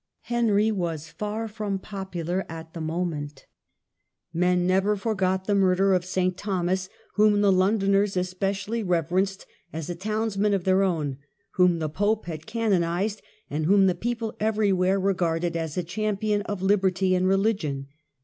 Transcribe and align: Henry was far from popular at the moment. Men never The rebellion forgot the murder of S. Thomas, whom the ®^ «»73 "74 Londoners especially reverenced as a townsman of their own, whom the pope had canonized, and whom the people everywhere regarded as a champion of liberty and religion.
Henry 0.21 0.71
was 0.71 1.09
far 1.09 1.47
from 1.47 1.77
popular 1.77 2.43
at 2.49 2.73
the 2.73 2.81
moment. 2.81 3.45
Men 4.33 4.65
never 4.65 4.65
The 4.65 4.79
rebellion 4.79 4.99
forgot 4.99 5.45
the 5.45 5.53
murder 5.53 5.93
of 5.93 6.01
S. 6.01 6.17
Thomas, 6.37 6.89
whom 7.17 7.41
the 7.41 7.51
®^ 7.51 7.51
«»73 7.51 7.51
"74 7.51 7.59
Londoners 7.59 8.17
especially 8.17 8.81
reverenced 8.81 9.45
as 9.71 9.91
a 9.91 9.93
townsman 9.93 10.55
of 10.55 10.63
their 10.63 10.81
own, 10.81 11.17
whom 11.51 11.77
the 11.77 11.87
pope 11.87 12.25
had 12.25 12.47
canonized, 12.47 13.21
and 13.47 13.67
whom 13.67 13.85
the 13.85 13.93
people 13.93 14.33
everywhere 14.39 14.99
regarded 14.99 15.55
as 15.55 15.77
a 15.77 15.83
champion 15.83 16.41
of 16.47 16.63
liberty 16.63 17.13
and 17.13 17.27
religion. 17.27 17.85